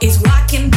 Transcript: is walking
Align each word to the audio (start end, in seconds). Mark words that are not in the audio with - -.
is 0.00 0.20
walking 0.22 0.67